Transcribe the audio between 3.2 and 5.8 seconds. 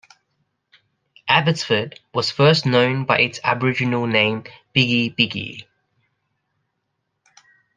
Aboriginal name Bigi Bigi.